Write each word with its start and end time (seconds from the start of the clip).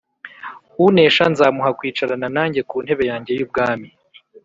“Unesha 0.85 1.25
nzamuha 1.33 1.69
kwicarana 1.77 2.27
nanjye 2.35 2.61
ku 2.69 2.75
ntebe 2.83 3.03
yanjye 3.11 3.31
y’ubwami, 3.37 3.87